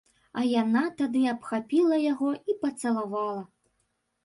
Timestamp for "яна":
0.61-0.81